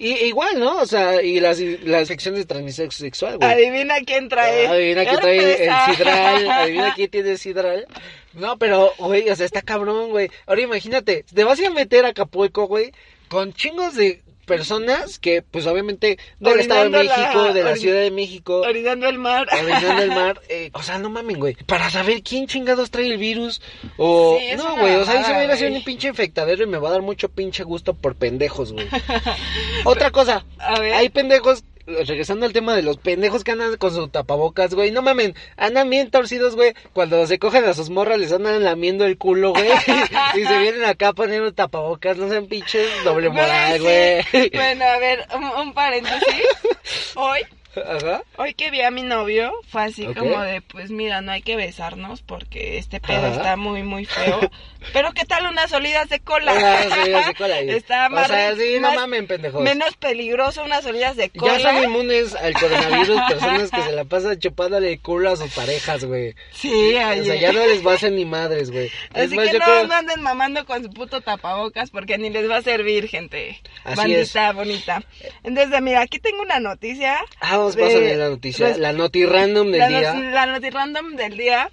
[0.00, 0.80] Y igual, ¿no?
[0.80, 3.52] O sea, y las, las infecciones de transmisión sexual, güey.
[3.52, 4.66] Adivina quién trae.
[4.66, 5.86] Adivina quién trae el ah.
[5.94, 7.86] sidral, adivina quién tiene el sidral.
[8.32, 10.30] No, pero, güey, o sea, está cabrón, güey.
[10.46, 12.92] Ahora imagínate, te vas a ir a meter a Acapulco, güey,
[13.28, 14.22] con chingos de
[14.56, 19.08] personas que, pues, obviamente, del Estado de la- México, de la Ciudad de México, Orinando
[19.08, 19.46] el mar.
[19.52, 20.40] orinando el mar.
[20.48, 21.54] eh, o sea, no mamen, güey.
[21.66, 23.62] Para saber quién chingados trae el virus.
[23.96, 24.38] O.
[24.38, 24.96] Sí, no, güey.
[24.96, 26.88] O sea, ahí se va a ir a hacer un pinche infectadero y me va
[26.88, 28.86] a dar mucho pinche gusto por pendejos, güey.
[29.84, 30.44] Otra cosa.
[30.58, 30.94] A ver.
[30.94, 31.64] Hay pendejos.
[31.86, 34.90] Regresando al tema de los pendejos que andan con su tapabocas, güey.
[34.90, 36.74] No mamen, andan bien torcidos, güey.
[36.92, 39.68] Cuando se cogen a sus morras, les andan lamiendo el culo, güey.
[40.34, 42.16] y se vienen acá a poner un tapabocas.
[42.16, 44.50] No sean pinches doble moral, Güey, sí.
[44.52, 46.44] Bueno, a ver, un, un paréntesis.
[47.16, 47.40] Hoy
[47.76, 48.22] Ajá.
[48.36, 50.18] Hoy que vi a mi novio, fue así Ok.
[50.18, 53.36] como de, pues mira, no hay que besarnos porque este pedo Ajá.
[53.36, 54.40] está muy, muy feo.
[54.94, 56.52] Pero ¿qué tal unas salidas de cola?
[56.56, 57.60] Ah, salidas de cola.
[57.60, 59.62] Está O más, sea, sí, no más- mamen, pendejos.
[59.62, 61.58] Menos peligroso unas salidas de Ya cola.
[61.60, 66.04] son inmunes al coronavirus personas que se la pasan chupándole el culo a sus parejas,
[66.06, 66.34] güey.
[66.52, 67.24] Sí, O oye.
[67.24, 68.86] sea, ya no les va a hacer ni madres, güey.
[69.14, 72.30] Es Así más, que no, creo- no anden mamando con su puto tapabocas porque ni
[72.30, 73.60] les va a servir, gente.
[73.84, 75.02] Así Bandita bonita.
[75.44, 77.18] Entonces, mira, aquí tengo una noticia.
[77.40, 78.76] Ah, vamos, de- pásame la noticia.
[78.78, 80.14] La noti random del la, día.
[80.14, 81.70] la noti random del día,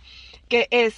[0.49, 0.93] que es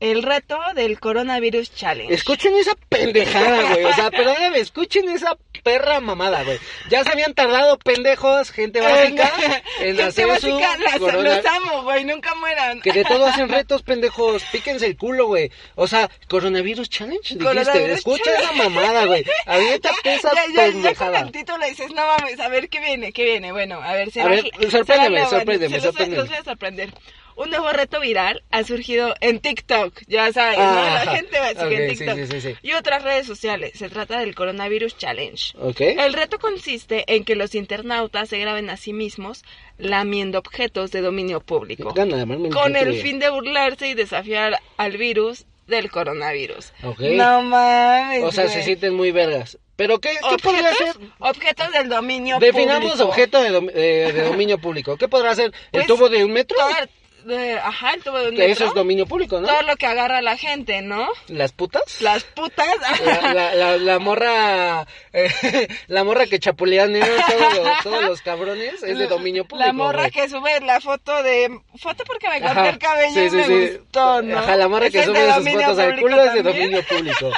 [0.00, 2.12] el reto del coronavirus challenge.
[2.12, 3.84] Escuchen esa pendejada, güey.
[3.84, 6.58] O sea, perdóname, escuchen esa perra mamada, güey.
[6.90, 9.32] Ya se habían tardado pendejos, gente básica,
[9.80, 12.80] en hacer su básica, corona- los amo, güey, nunca mueran.
[12.82, 14.42] Que de todo hacen retos, pendejos.
[14.52, 15.50] Píquense el culo, güey.
[15.74, 17.92] O sea, coronavirus challenge, dijiste.
[17.92, 18.44] Escucha challenge.
[18.44, 19.24] esa mamada, güey.
[19.46, 21.20] Aviéntate esa ya, ya, ya con pendejada.
[21.20, 23.50] el título dices, no mames, a ver qué viene, qué viene.
[23.52, 26.16] Bueno, a ver, será, A ver, sorpréndeme, sorpréndeme, se sorpréndeme.
[26.22, 26.94] Los voy a sorprender.
[27.36, 30.72] Un nuevo reto viral ha surgido en TikTok, ya sabes, Ah,
[31.04, 31.04] ¿no?
[31.04, 32.16] La gente básica ok, en TikTok.
[32.16, 32.54] sí, sí, sí.
[32.62, 33.72] Y otras redes sociales.
[33.74, 35.52] Se trata del Coronavirus Challenge.
[35.60, 35.80] ¿Ok?
[35.82, 39.44] El reto consiste en que los internautas se graben a sí mismos
[39.76, 41.92] lamiendo objetos de dominio público.
[41.92, 46.72] Gana, Con el fin de burlarse y desafiar al virus del coronavirus.
[46.84, 47.00] Ok.
[47.00, 48.22] No mames.
[48.22, 49.58] O sea, se sienten muy vergas.
[49.76, 50.96] ¿Pero qué, qué podría ser?
[51.18, 53.08] Objetos del dominio Definamos público.
[53.10, 54.96] objeto de, eh, de dominio público.
[54.96, 55.46] ¿Qué podrá ser?
[55.46, 56.56] ¿El Pues, tubo de un metro?
[56.56, 56.88] Todo-
[57.26, 59.48] de- ajá, el tubo de un eso es dominio público, ¿no?
[59.48, 61.08] Todo lo que agarra la gente, ¿no?
[61.28, 62.00] ¿Las putas?
[62.00, 62.66] Las putas.
[63.04, 68.22] La, la, la, la morra eh, la morra que chapulea negro todos los, todos los
[68.22, 70.10] cabrones es de dominio público La morra güey.
[70.12, 71.58] que sube la foto de...
[71.78, 73.76] Foto porque me corté el cabello sí, y sí, me sí.
[73.78, 74.38] gustó, ¿no?
[74.38, 77.30] Ajá, la morra que sube sus fotos al culo es de dominio público.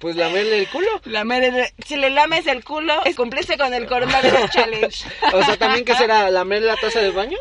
[0.00, 0.88] Pues lamerle el culo.
[1.04, 5.04] Lamer- si le lames el culo, es cumplirse con el coronavirus challenge.
[5.32, 7.38] O sea, también que será lamer la taza del baño.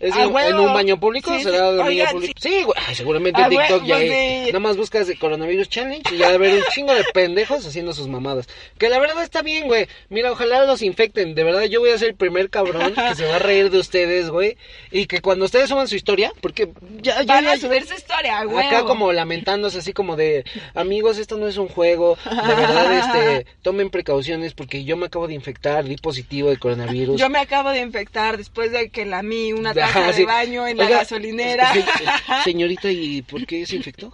[0.00, 1.30] ¿Es A en, un baño público?
[1.36, 2.40] Sí, ¿Será dominio Oigan, público?
[2.40, 2.78] Sí, güey.
[2.86, 4.46] Ay, seguramente A en TikTok ya hay.
[4.46, 7.92] Nada más buscas de coronavirus challenge y ya debe haber un chingo de pendejos haciendo
[7.92, 8.48] sus mamadas.
[8.78, 9.88] Que la verdad está bien, güey.
[10.08, 11.34] Mira, ojalá los infecten.
[11.34, 13.78] De verdad, yo voy a ser el primer cabrón que se va a reír de
[13.78, 14.56] ustedes, güey.
[14.90, 16.70] Y que cuando ustedes suban su historia, porque
[17.02, 18.66] ya, ya, Van a subir su historia, güey.
[18.66, 23.46] Acá como lamentándose así como de amigos esto no es un juego de verdad este
[23.62, 27.70] tomen precauciones porque yo me acabo de infectar di positivo de coronavirus Yo me acabo
[27.70, 31.72] de infectar después de que lamí una Ajá, de baño en la gasolinera.
[31.72, 31.84] se-
[32.44, 34.12] señorita y por qué se infectó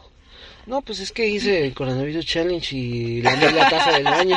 [0.67, 4.37] no pues es que hice el coronavirus challenge y lamé la taza del baño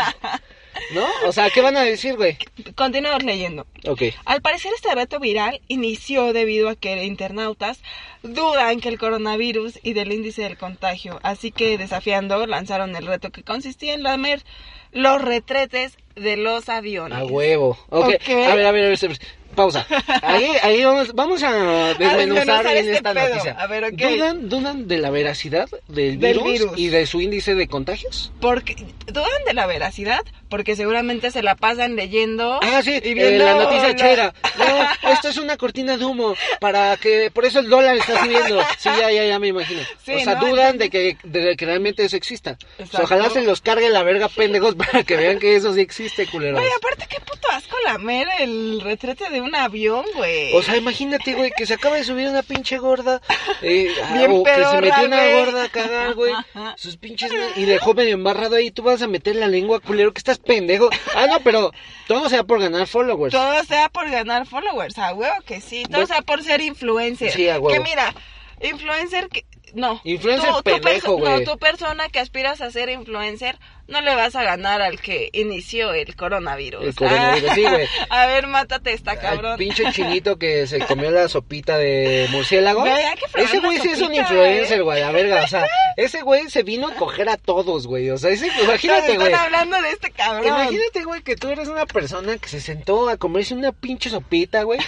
[0.93, 2.37] no o sea qué van a decir güey
[2.75, 3.65] Continuamos leyendo.
[3.87, 4.03] Ok.
[4.25, 7.79] Al parecer este reto viral inició debido a que internautas
[8.23, 13.31] dudan que el coronavirus y del índice del contagio, así que desafiando lanzaron el reto
[13.31, 14.43] que consistía en lamer
[14.91, 17.17] los retretes de los aviones.
[17.17, 17.77] A huevo.
[17.89, 18.13] Ok.
[18.15, 18.29] Ok.
[18.29, 19.19] A ver, a ver, a ver.
[19.55, 19.85] Pausa.
[20.21, 23.29] Ahí, ahí vamos, vamos a desmenuzar bien este esta pedo.
[23.29, 23.51] noticia.
[23.59, 23.91] A ver, ok.
[23.93, 26.79] ¿Dudan, ¿Dudan de la veracidad del, Del virus, virus.
[26.79, 28.31] y de su índice de contagios?
[28.39, 28.75] Porque
[29.07, 33.43] dudan de la veracidad, porque seguramente se la pasan leyendo Ah, sí, y eh, viendo
[33.45, 34.33] la noticia chera.
[34.57, 38.61] No, esto es una cortina de humo para que, por eso el dólar está subiendo.
[38.77, 39.81] Sí, ya, ya, ya me imagino.
[40.05, 40.47] Sí, o sea, ¿no?
[40.47, 42.51] dudan de que, de que realmente eso exista.
[42.51, 43.03] O sea, Exacto.
[43.03, 46.59] ojalá se los cargue la verga pendejos para que vean que eso sí existe, culeros.
[46.59, 50.53] Güey, aparte qué puto asco lamer el retrete de un avión, güey.
[50.55, 53.21] O sea, imagínate, güey, que se acaba de subir una pinche gorda.
[53.61, 55.45] Eh, ah, Bien o que se metió una güey.
[55.45, 56.33] gorda a cagar, güey.
[56.75, 57.31] Sus pinches.
[57.55, 58.71] Y dejó medio embarrado ahí.
[58.71, 60.89] Tú vas a meter la lengua, culero, que estás pendejo.
[61.15, 61.71] Ah, no, pero
[62.07, 63.31] todo sea por ganar followers.
[63.31, 65.83] Todo sea por ganar followers, a huevo que sí.
[65.89, 67.31] Todo sea por ser influencer.
[67.31, 67.69] Sí, a huevo.
[67.69, 68.13] Que mira,
[68.61, 69.45] influencer que...
[69.73, 70.01] No.
[70.03, 71.45] Influencer Tú- pendejo, perso- No, güey.
[71.45, 75.93] tu persona que aspiras a ser influencer, no le vas a ganar al que inició
[75.93, 76.83] el coronavirus.
[76.83, 77.87] El coronavirus, Ah, sí, güey.
[78.09, 79.57] A ver, mátate esta Al cabrón.
[79.57, 82.81] pinche chinito que se comió la sopita de murciélago.
[82.81, 82.93] Güey,
[83.35, 84.81] ese güey sí es un influencer, ¿eh?
[84.83, 85.43] güey, la verga.
[85.43, 85.65] O sea,
[85.97, 88.09] ese güey se vino a coger a todos, güey.
[88.11, 89.33] O sea, ese, imagínate, Están güey.
[89.33, 90.47] hablando de este cabrón.
[90.47, 94.63] Imagínate, güey, que tú eres una persona que se sentó a comerse una pinche sopita,
[94.63, 94.79] güey.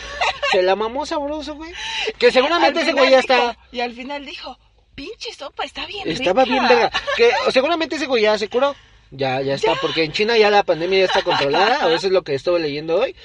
[0.51, 1.71] Se la mamó sabroso, güey.
[2.19, 3.57] Que seguramente Al ese güey ya dijo- está.
[3.71, 4.59] Y al final dijo,
[4.95, 6.53] pinche sopa, está bien Estaba rica".
[6.53, 6.91] bien verga.
[7.17, 8.75] Que seguramente ese güey ya se curó.
[9.11, 12.13] Ya, ya está, porque en China ya la pandemia ya está controlada, o eso es
[12.13, 13.15] lo que estuve leyendo hoy.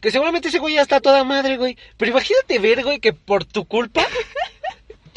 [0.00, 1.76] Que seguramente ese güey ya está toda madre, güey.
[1.96, 4.06] Pero imagínate ver, güey, que por tu culpa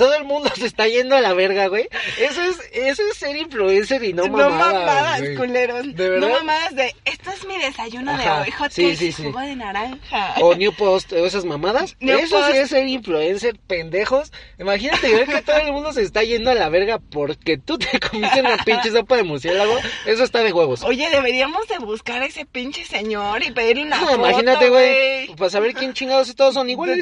[0.03, 1.87] todo el mundo se está yendo a la verga, güey.
[2.19, 5.35] Eso es, eso es ser influencer y no, No, mamadas, mamadas, güey.
[5.35, 5.95] culeros.
[5.95, 6.27] ¿De verdad?
[6.27, 9.23] No mamadas de, "Es- esto es mi desayuno de hoy, hot sí, sí, y sí.
[9.23, 10.35] jugo de naranja.
[10.41, 11.95] O New Post, o esas mamadas.
[12.01, 14.31] New Eso sí es ser influencer, pendejos.
[14.59, 17.97] Imagínate ver que todo el mundo se está yendo a la verga porque tú te
[17.99, 19.77] comiste una pinche sopa de murciélago.
[20.05, 20.83] Eso está de huevos.
[20.83, 25.27] Oye, deberíamos de buscar a ese pinche señor y pedirle una No, foto, imagínate, güey.
[25.35, 26.99] Para saber quién chingados y todos son iguales.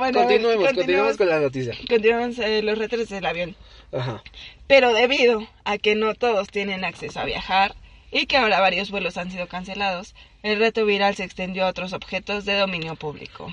[0.00, 1.74] Bueno, continuemos, continuemos con la noticia.
[1.86, 3.54] Continuamos eh, los retos del avión.
[3.92, 4.22] Ajá.
[4.66, 7.74] Pero debido a que no todos tienen acceso a viajar
[8.10, 11.92] y que ahora varios vuelos han sido cancelados, el reto viral se extendió a otros
[11.92, 13.52] objetos de dominio público.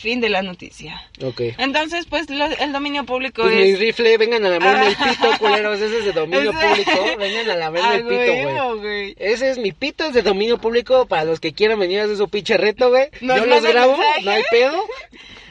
[0.00, 1.06] Fin de la noticia.
[1.22, 1.42] Ok.
[1.58, 3.78] Entonces, pues lo- el dominio público Pues mi es...
[3.78, 5.78] rifle, vengan a lamerme el pito, culeros.
[5.78, 7.16] Ese es de dominio público.
[7.18, 9.14] Vengan a lamerme el Ah, pito, huevo, güey.
[9.18, 11.04] Ese es mi pito, es de dominio público.
[11.04, 13.08] Para los que quieran venir a hacer su pinche reto, güey.
[13.20, 14.22] Yo los grabo, mensaje.
[14.24, 14.84] no hay pedo.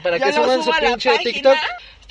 [0.02, 1.32] Para Yo que suban su pinche página.
[1.32, 1.56] TikTok.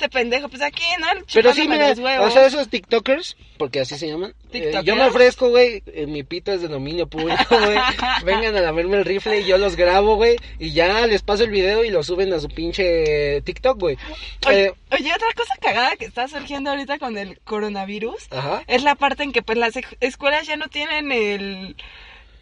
[0.00, 1.08] Este pendejo, pues aquí, ¿no?
[1.30, 4.32] Pero sí, mira, o sea, esos TikTokers, porque así se llaman.
[4.50, 7.76] eh, yo me ofrezco, güey, eh, mi pito es de dominio público, güey.
[8.24, 10.36] Vengan a lamerme el rifle y yo los grabo, güey.
[10.58, 13.98] Y ya les paso el video y lo suben a su pinche TikTok, güey.
[14.46, 18.62] Oye, Eh, oye, otra cosa cagada que está surgiendo ahorita con el coronavirus Ajá.
[18.68, 21.76] es la parte en que pues las escuelas ya no tienen el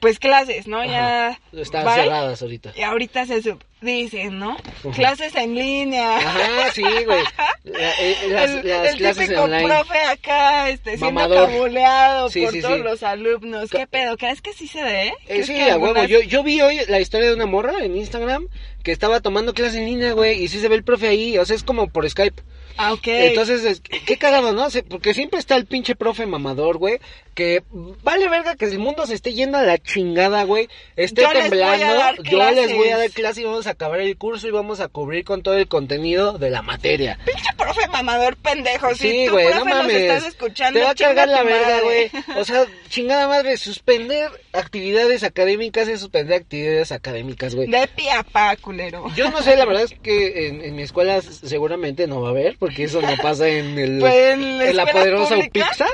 [0.00, 0.84] pues clases, ¿no?
[0.84, 1.94] Ya Están bye.
[1.94, 2.72] cerradas ahorita.
[2.76, 4.56] Y ahorita se sub- dicen, ¿no?
[4.84, 4.90] Ujú.
[4.92, 6.18] Clases en línea.
[6.18, 7.22] Ajá, sí, güey.
[7.64, 9.64] La- eh, las, el, las el clases típico online.
[9.68, 11.48] profe acá, este, siendo Mamador.
[11.48, 12.82] cabuleado Sí, por sí, todos sí.
[12.82, 13.70] los alumnos.
[13.70, 14.16] ¿Qué pedo?
[14.16, 15.08] ¿Crees que sí se dé?
[15.08, 15.86] Eh, ¿Crees sí, a huevo.
[15.86, 18.46] algunas- Yo, yo vi hoy la historia de una morra en Instagram
[18.82, 21.44] que estaba tomando clase en línea, güey, y sí se ve el profe ahí, o
[21.44, 22.42] sea, es como por Skype.
[22.78, 23.06] Ah, ok.
[23.08, 24.68] Entonces, es- qué cagado, ¿no?
[24.88, 26.98] Porque siempre está el pinche profe mamador, güey,
[27.34, 27.62] que
[28.02, 32.22] vale verga que el mundo se esté yendo a la chingada, güey, esté Yo temblando,
[32.24, 34.88] yo les voy a dar clase y vamos a acabar el curso y vamos a
[34.88, 37.18] cubrir con todo el contenido de la materia.
[37.24, 38.94] Pinche profe mamador pendejo.
[38.94, 39.96] si Sí, tu güey, no nos mames.
[39.96, 42.10] estás escuchando, Te va a cargar la verga, güey.
[42.38, 47.68] O sea, chingada madre, suspender actividades académicas es suspender actividades académicas, güey.
[47.68, 49.04] De pie a pa, culero.
[49.16, 52.30] Yo no sé, la verdad es que en, en mi escuela seguramente no va a
[52.32, 55.86] haber, porque eso no pasa en el Pues en, la escuelas poderosa públicas, pizza,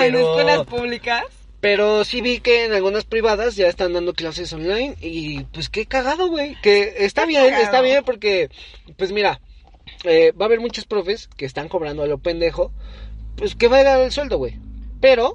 [0.06, 1.24] En escuelas públicas.
[1.60, 5.84] pero sí vi que en algunas privadas ya están dando clases online y pues qué
[5.84, 7.62] cagado, güey, que está Qué bien, cagado.
[7.64, 8.48] está bien porque
[8.96, 9.40] pues mira,
[10.04, 12.72] eh, va a haber muchos profes que están cobrando a lo pendejo,
[13.36, 14.58] pues que valga el sueldo, güey.
[15.00, 15.34] Pero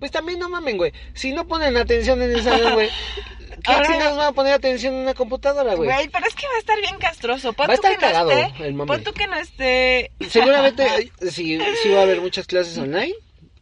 [0.00, 0.92] pues también no mamen, güey.
[1.14, 2.90] Si no ponen atención en esa, güey,
[3.64, 5.90] ¿qué Ahora- chingados van a poner atención en una computadora, güey?
[5.90, 7.52] Güey, pero es que va a estar bien castroso.
[7.52, 8.86] Pon Va a estar cagado no esté, el.
[8.86, 10.10] Pon tú que no esté...
[10.28, 13.14] Seguramente eh, sí, sí va a haber muchas clases online,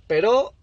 [0.07, 0.55] pero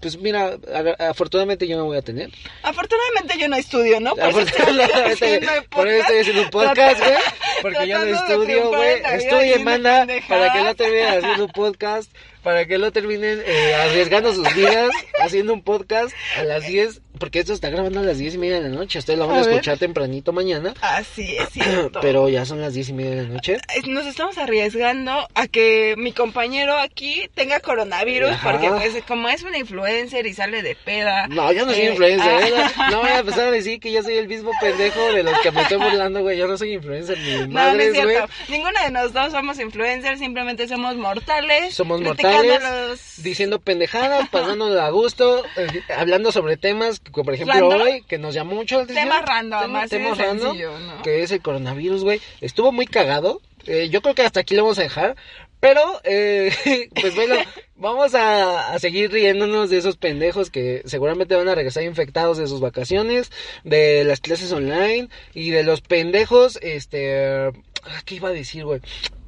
[0.00, 0.56] pues mira,
[1.00, 2.30] afortunadamente yo no voy a tener.
[2.62, 4.14] Afortunadamente yo no estudio, ¿no?
[4.14, 7.14] Por eso estoy Afortunadamente, el por eso estoy haciendo un podcast, güey,
[7.62, 9.02] porque yo no estudio, güey.
[9.04, 12.12] diciendo manda, para que no terminen haciendo un podcast,
[12.44, 17.40] para que no terminen eh, arriesgando sus vidas haciendo un podcast a las 10, porque
[17.40, 18.98] esto está grabando a las 10 y media de la noche.
[18.98, 22.00] Ustedes lo van a, escuchar tempranito mañana, Así es cierto.
[22.00, 23.58] pero ya son las 10 y media de la noche.
[23.86, 28.50] Nos estamos arriesgando a que mi compañero aquí tenga coronavirus Ajá.
[28.52, 31.26] porque pues como es una influencer y sale de peda.
[31.28, 32.52] No, yo no soy eh, influencer, ah, ¿eh?
[32.90, 35.50] No, voy a empezar a decir que yo soy el mismo pendejo de los que
[35.50, 36.38] me estoy burlando, güey.
[36.38, 38.06] Yo no soy influencer ni No, no es madres, güey.
[38.16, 38.32] cierto.
[38.48, 41.74] Ninguno de nosotros somos influencers, simplemente somos mortales.
[41.74, 47.80] Somos mortales, los- diciendo pendejadas, pasándonos a gusto, eh, hablando sobre temas, por ejemplo Random.
[47.80, 49.08] hoy, que nos llamó mucho la atención.
[49.08, 51.02] Temas random, Tema- temas random, sencillo, ¿no?
[51.02, 52.20] que es el coronavirus, güey.
[52.40, 53.40] Estuvo muy cagado.
[53.66, 55.16] Eh, yo creo que hasta aquí lo vamos a dejar.
[55.60, 56.52] Pero, eh,
[57.00, 57.34] pues bueno,
[57.76, 62.46] vamos a, a seguir riéndonos de esos pendejos que seguramente van a regresar infectados de
[62.46, 63.32] sus vacaciones,
[63.64, 67.48] de las clases online y de los pendejos, este...
[67.48, 67.50] ah,
[68.04, 68.80] ¿Qué iba a decir, güey?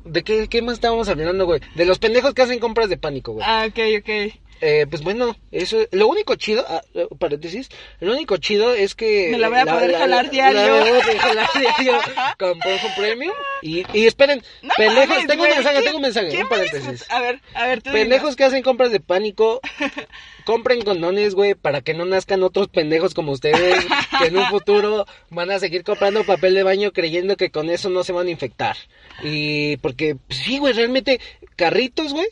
[0.05, 1.61] ¿De qué, qué más estábamos hablando, güey?
[1.75, 3.45] De los pendejos que hacen compras de pánico, güey.
[3.47, 4.35] Ah, ok, ok.
[4.63, 7.69] Eh, pues bueno, eso, lo único chido, ah, eh, paréntesis,
[8.01, 9.29] lo único chido es que...
[9.31, 10.61] Me la voy a poder jalar diario.
[10.61, 11.99] La voy a poder jalar diario
[12.39, 13.33] con Pornhub Premium.
[13.63, 17.11] Y, y esperen, No pendejos, mames, tengo un mensaje, ¿quién- tengo un mensaje, un paréntesis.
[17.11, 19.61] A ver, a ver, tú Pendejos que hacen compras de pánico,
[20.45, 23.85] compren condones, güey, para que no nazcan otros pendejos como ustedes,
[24.19, 27.89] que en un futuro van a seguir comprando papel de baño creyendo que con eso
[27.91, 28.77] no se van a infectar.
[29.23, 31.21] Y porque, pues, sí, güey, realmente,
[31.57, 32.27] carritos, güey,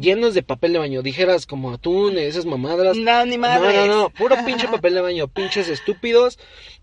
[0.00, 2.96] llenos de papel de baño, dijeras como atún, esas mamadas.
[2.96, 3.74] No, ni madres.
[3.74, 6.38] No, no, no, puro pinche papel de baño, pinches estúpidos.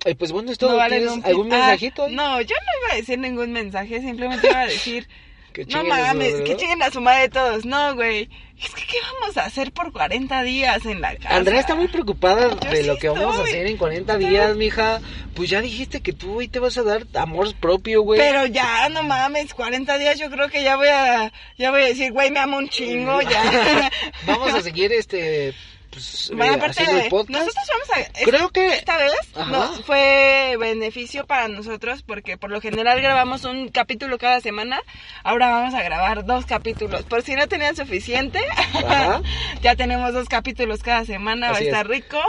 [0.05, 0.71] Eh, pues bueno, es todo.
[0.71, 2.09] No valen ¿Tienes un pi- algún Ah, mensajito?
[2.09, 5.07] no, yo no iba a decir ningún mensaje, simplemente iba a decir,
[5.55, 7.63] Que no mames, que chinguen a su madre todos.
[7.63, 8.29] No, güey,
[8.61, 11.33] es que ¿qué vamos a hacer por 40 días en la casa?
[11.33, 14.55] Andrea está muy preocupada Yo de sí lo que vamos a hacer en 40 días,
[14.57, 14.99] mija.
[15.33, 18.19] Pues ya dijiste que tú hoy te vas a dar amor propio, güey.
[18.19, 21.85] Pero ya, no mames, 40 días yo creo que ya voy a, ya voy a
[21.85, 23.91] decir, güey, me amo un chingo, ya.
[24.25, 25.53] Vamos a seguir este
[25.95, 27.99] pues, Bueno, eh, aparte de, nosotros vamos a...
[28.01, 29.13] es- Creo que Esta vez
[29.49, 34.81] no, fue beneficio para nosotros porque por lo general grabamos un capítulo cada semana.
[35.23, 37.03] Ahora vamos a grabar dos capítulos.
[37.03, 38.39] Por si no tenían suficiente,
[39.61, 41.49] ya tenemos dos capítulos cada semana.
[41.51, 41.91] Así va a estar es.
[41.91, 42.19] rico,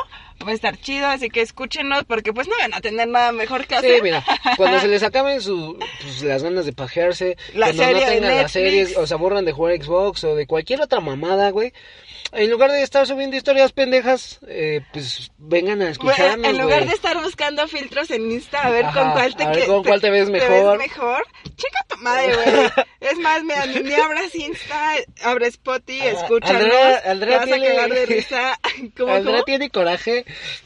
[0.46, 1.07] va a estar chido.
[1.09, 4.02] Así que escúchenos porque pues no van a tener nada mejor que Sí, hacer.
[4.02, 4.24] mira,
[4.57, 8.52] cuando se les acaben su, pues, las ganas de pajearse, La cuando no tengan las
[8.52, 11.72] series o se aburran de jugar Xbox o de cualquier otra mamada, güey,
[12.33, 16.79] en lugar de estar subiendo historias pendejas, eh, pues vengan a Bueno, escucharnos, en lugar
[16.81, 16.89] güey.
[16.89, 19.67] de estar buscando filtros en Insta a ver Ajá, con cuál te a ver que-
[19.67, 20.79] con cuál te ves mejor.
[20.79, 22.71] mejor, checa tu madre, güey.
[23.01, 26.62] Es más, mira, ni, abras Insta, abre Spotify, escúchanos.
[26.62, 28.59] Andrea- Andrea vas tiene- a cagar de risa.
[28.97, 29.45] ¿Cómo, Andrea cómo?
[29.45, 30.25] tiene coraje,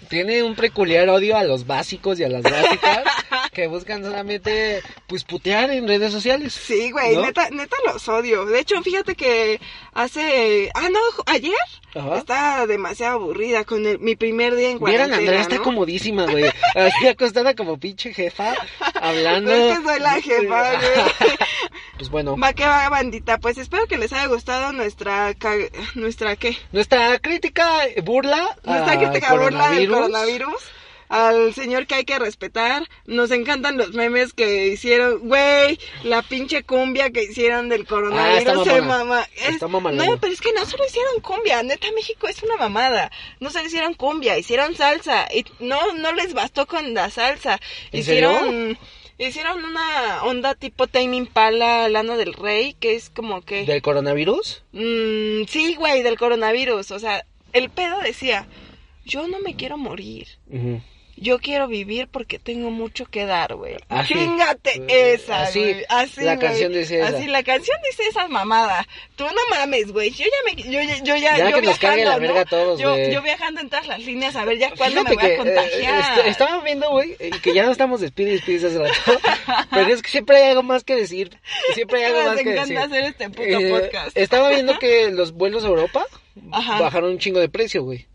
[0.09, 3.05] tiene un peculiar odio a los básicos y a las básicas
[3.53, 6.55] que buscan solamente, pues, putear en redes sociales.
[6.55, 7.23] Sí, güey, ¿no?
[7.27, 8.47] neta, neta los odio.
[8.47, 9.61] De hecho, fíjate que
[9.93, 10.71] hace...
[10.75, 11.53] Ah, no, ayer
[11.95, 12.19] Ajá.
[12.19, 16.45] estaba demasiado aburrida con el- mi primer día en Vieran, cuarentena, Andrea está comodísima, güey.
[16.75, 18.55] Así acostada como pinche jefa,
[18.95, 19.51] hablando.
[19.53, 21.37] Es que soy la jefa, güey.
[21.97, 23.39] Pues bueno, Va que va, bandita.
[23.39, 25.35] Pues espero que les haya gustado nuestra...
[25.95, 26.57] Nuestra, ¿qué?
[26.73, 27.69] nuestra crítica
[28.03, 28.57] burla.
[28.65, 30.63] Nuestra crítica burla del coronavirus.
[31.11, 32.85] Al señor que hay que respetar.
[33.05, 35.19] Nos encantan los memes que hicieron.
[35.29, 38.67] Güey, la pinche cumbia que hicieron del Ah, coronavirus.
[39.37, 40.07] Es- mamalona.
[40.07, 41.63] no, pero es que no solo hicieron cumbia.
[41.65, 43.11] Neta, México es una mamada.
[43.41, 45.27] No solo hicieron cumbia, hicieron salsa.
[45.35, 47.59] Y no, no les bastó con la salsa.
[47.91, 48.79] ¿En Hicieron.
[49.19, 53.67] Hicieron una onda tipo Tame Impala, Lana del Rey, que es como que...
[53.67, 54.63] ¿Del coronavirus?
[54.73, 56.91] Mm, sí, güey, del coronavirus.
[56.93, 58.47] O sea, el pedo decía,
[59.05, 60.29] yo no me quiero morir.
[61.21, 63.77] Yo quiero vivir porque tengo mucho que dar, güey.
[63.91, 64.15] Así.
[64.15, 65.85] Chingate Eh, esa, así, güey.
[65.91, 66.49] Así, la güey.
[66.49, 67.17] canción dice esa.
[67.17, 68.89] Así, la canción dice esa mamada.
[69.17, 70.11] Tú no mames, güey.
[70.11, 70.63] Yo ya me...
[70.63, 71.37] Yo, ya- yo ya...
[71.37, 72.41] Ya yo que nos cague la viajando, verga ¿no?
[72.41, 73.13] a todos, yo, güey.
[73.13, 75.37] yo viajando en todas las líneas a ver ya cuándo me voy a que, eh,
[75.37, 76.19] contagiar.
[76.21, 79.21] est- estaba viendo, güey, eh, que ya no estamos despide y hace rato.
[79.71, 81.39] pero es que siempre hay algo más que decir.
[81.75, 82.79] Siempre hay algo más que encanta decir.
[82.79, 84.17] hacer este puto Eh, podcast.
[84.17, 86.07] Estaba viendo que los vuelos a Europa
[86.51, 86.81] Ajá.
[86.81, 88.07] bajaron un chingo de precio, güey.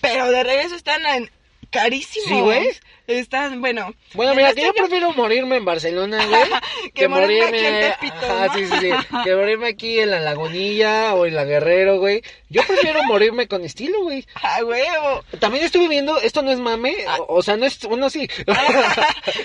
[0.00, 1.30] Pero de regreso están en...
[1.70, 2.28] Carísimos.
[2.28, 2.70] Sí, güey.
[3.08, 3.94] Están, bueno...
[4.12, 6.42] Bueno, en mira, que yo prefiero morirme en Barcelona, güey.
[6.94, 8.54] Que morirme aquí en Tepito, ajá, ¿no?
[8.54, 9.16] sí, sí, sí.
[9.24, 12.22] Que morirme aquí en la Lagunilla o en la Guerrero, güey.
[12.50, 14.26] Yo prefiero morirme con estilo, güey.
[14.34, 15.24] ¡A huevo!
[15.38, 18.28] También estuve viendo, esto no es mame, o, o sea, no es, bueno, sí.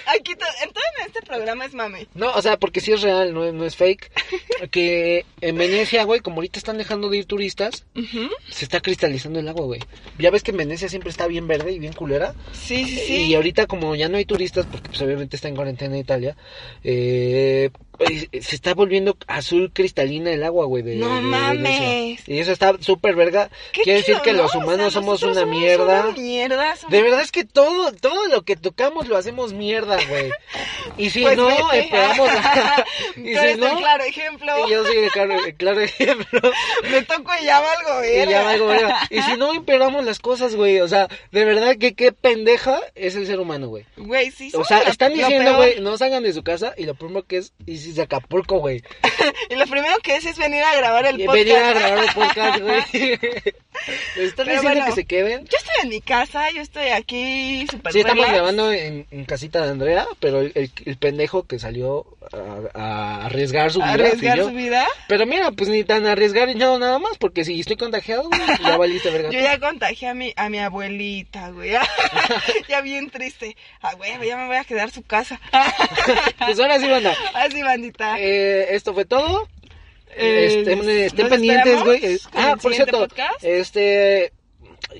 [0.08, 2.08] Aquí to- entonces en este programa es mami.
[2.15, 4.12] no, o sea, porque sí es real, no, no es fake.
[4.71, 7.86] Que en Venecia, güey, como ahorita están dejando de ir turistas,
[8.49, 9.80] se está cristalizando el agua, güey.
[10.17, 12.34] Ya ves que en Venecia siempre está bien verde y bien culera.
[12.54, 13.15] Sí, sí, sí.
[13.28, 16.36] Y ahorita como ya no hay turistas, porque pues obviamente está en cuarentena Italia,
[16.84, 17.72] eh,
[18.42, 20.84] se está volviendo azul cristalina el agua, güey.
[20.84, 22.28] De, No de mames.
[22.28, 23.50] Y eso está súper verga.
[23.72, 26.08] Quiere decir que los O humanos sea, somos una mierda.
[26.08, 26.76] una mierda.
[26.76, 30.32] somos- De verdad es que todo, todo lo que tocamos lo hacemos mierda, güey.
[30.98, 32.30] Y si Pues no, esperamos
[33.16, 34.68] y si no, claro ejemplo.
[34.68, 36.42] y yo soy el claro, el claro ejemplo.
[36.90, 39.08] Me toco y ya valgo, Y ya valgo, verga.
[39.10, 40.80] Y si no empeoramos las cosas, güey.
[40.82, 43.86] O sea, de verdad que qué pendeja es el ser humano, güey.
[43.98, 44.52] Güey, sí.
[44.56, 47.54] O sea, están diciendo, güey, no salgan de su casa y lo primero que es
[47.86, 48.82] irse a Acapulco, güey.
[49.50, 51.46] Y lo primero que es es venir a grabar el Y podcast.
[51.46, 52.84] venir a grabar un podcast, güey.
[54.15, 55.46] Les están Pero diciendo bueno, que se queden.
[55.46, 59.63] Yo estoy en mi casa, yo estoy aquí súper Sí, estamos grabando en, en casita
[59.65, 62.06] de Andrea, pero el, el- el pendejo que salió
[62.74, 63.91] a, a arriesgar su vida.
[63.93, 64.46] arriesgar yo.
[64.50, 64.86] su vida.
[65.08, 68.41] Pero mira, pues ni tan arriesgar y no, nada más, porque si estoy contagiado, güey,
[68.63, 69.32] ya valiste verga.
[69.32, 71.72] Yo ya contagié a mi, a mi abuelita, güey.
[72.69, 73.56] ya bien triste.
[73.82, 75.39] Ah, güey, ya me voy a quedar su casa.
[76.46, 77.13] Pues ahora sí, banda.
[77.34, 78.20] Así, bandita.
[78.20, 79.48] Eh, esto fue todo.
[80.16, 82.06] Eh, Este, estén ¿nos pendientes, güey.
[82.06, 83.44] Eh, Ah, por cierto, podcast?
[83.44, 84.32] este,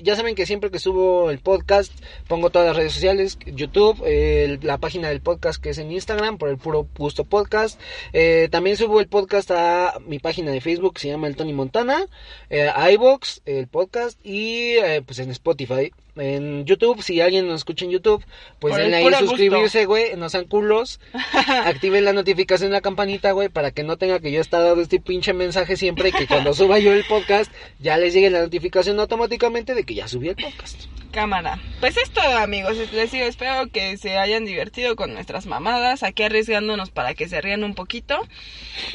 [0.02, 1.92] ya saben que siempre que subo el podcast
[2.26, 6.36] pongo todas las redes sociales, YouTube, eh, la página del podcast que es en Instagram
[6.36, 7.80] por el puro gusto podcast.
[8.12, 11.52] Eh, también subo el podcast a mi página de Facebook que se llama el Tony
[11.52, 12.06] Montana,
[12.50, 15.92] eh, a iVoox, el podcast y eh, pues en Spotify.
[16.16, 18.24] En YouTube, si alguien nos escucha en YouTube,
[18.60, 21.00] pues denle ahí suscribirse, güey, no sean culos.
[21.64, 24.82] Activen la notificación de la campanita, güey, para que no tenga que yo estar dando
[24.82, 27.50] este pinche mensaje siempre y que cuando suba yo el podcast
[27.80, 30.84] ya les llegue la notificación automáticamente de que ya subí el podcast.
[31.10, 31.60] Cámara.
[31.78, 36.90] Pues esto, amigos, les digo, espero que se hayan divertido con nuestras mamadas, aquí arriesgándonos
[36.90, 38.16] para que se rían un poquito.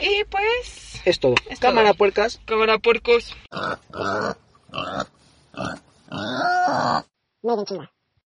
[0.01, 1.35] Y pues, Es todo.
[1.49, 1.97] Es Cámara, todo.
[1.97, 2.41] puercas.
[2.45, 3.35] cámara puercos.
[7.41, 7.89] 没人进来